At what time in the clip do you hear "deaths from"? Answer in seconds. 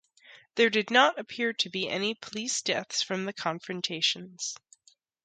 2.63-3.25